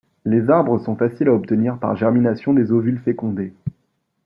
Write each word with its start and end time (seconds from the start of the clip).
Les 0.25 0.49
arbres 0.49 0.79
sont 0.79 0.95
faciles 0.95 1.27
à 1.27 1.33
obtenir 1.35 1.77
par 1.77 1.95
germination 1.95 2.55
des 2.55 2.71
ovules 2.71 2.97
fécondés. 3.05 3.53